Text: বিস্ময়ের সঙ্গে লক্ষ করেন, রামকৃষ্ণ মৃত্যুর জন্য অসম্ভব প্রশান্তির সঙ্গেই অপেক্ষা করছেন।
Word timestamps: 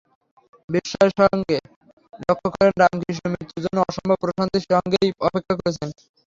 বিস্ময়ের 0.69 1.11
সঙ্গে 1.19 1.57
লক্ষ 2.21 2.43
করেন, 2.53 2.71
রামকৃষ্ণ 2.81 3.25
মৃত্যুর 3.31 3.63
জন্য 3.65 3.77
অসম্ভব 3.83 4.17
প্রশান্তির 4.21 4.67
সঙ্গেই 4.69 5.09
অপেক্ষা 5.27 5.53
করছেন। 5.59 5.89